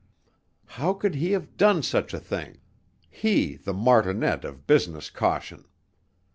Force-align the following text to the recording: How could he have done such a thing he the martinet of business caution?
How 0.65 0.93
could 0.93 1.13
he 1.13 1.33
have 1.33 1.57
done 1.57 1.83
such 1.83 2.11
a 2.11 2.19
thing 2.19 2.57
he 3.07 3.53
the 3.55 3.71
martinet 3.71 4.43
of 4.43 4.65
business 4.65 5.11
caution? 5.11 5.65